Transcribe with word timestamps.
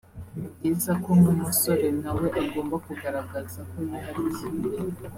ni 0.39 0.47
byiza 0.53 0.91
ko 1.03 1.09
nk’umusore 1.19 1.87
na 2.01 2.11
we 2.17 2.27
agomba 2.41 2.75
kugaragaza 2.85 3.59
ko 3.69 3.77
yihariye 3.87 4.43